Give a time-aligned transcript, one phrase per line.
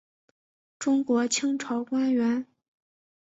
[0.79, 2.47] 中国清朝官员。